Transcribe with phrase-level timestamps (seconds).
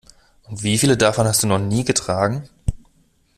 [0.47, 2.49] Und wie viele davon hast du noch nie getragen?